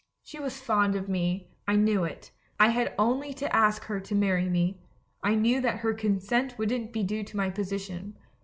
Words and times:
"She 0.23 0.39
was 0.39 0.59
fond 0.59 0.95
of 0.95 1.07
me; 1.07 1.45
I 1.67 1.75
knew 1.75 2.05
it. 2.05 2.31
I 2.59 2.69
had 2.69 2.95
only 2.97 3.35
to 3.35 3.55
ask 3.55 3.83
her 3.83 3.99
to 3.99 4.15
marry 4.15 4.49
me— 4.49 4.79
I 5.23 5.35
knew 5.35 5.61
that 5.61 5.77
her 5.81 5.93
consent 5.93 6.57
wouldn't 6.57 6.91
be 6.91 7.03
due 7.03 7.23
to 7.23 7.37
my 7.37 7.51
position. 7.51 8.17